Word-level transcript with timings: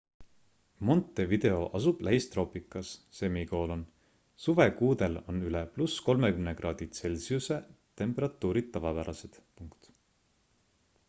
montevideo 0.89 1.57
asub 1.79 1.99
lähistroopikas; 2.07 2.93
suvekuudel 4.45 5.21
on 5.35 5.45
üle 5.51 5.63
+30 5.83 6.49
°c 7.01 7.61
temperatuurid 8.05 8.75
tavapärased 8.79 9.41